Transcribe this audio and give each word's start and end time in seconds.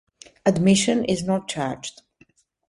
Admission 0.47 1.05
is 1.05 1.21
not 1.23 1.47
charged. 1.47 2.01